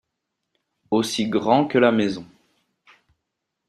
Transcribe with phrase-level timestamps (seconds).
[0.89, 2.25] Aussi grand que la maison.